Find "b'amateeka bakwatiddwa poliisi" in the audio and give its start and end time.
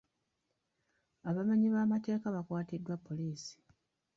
1.73-3.55